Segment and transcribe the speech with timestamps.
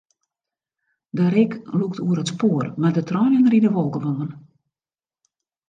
[1.17, 4.31] De reek lûkt oer it spoar, mar de treinen ride wol gewoan.